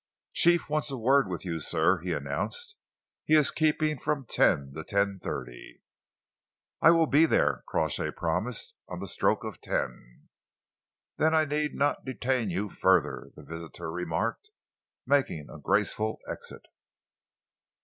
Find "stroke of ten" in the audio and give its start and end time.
9.07-10.29